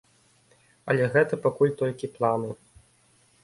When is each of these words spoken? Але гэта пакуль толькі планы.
Але 0.93 1.03
гэта 1.15 1.39
пакуль 1.45 1.77
толькі 1.85 2.13
планы. 2.17 2.51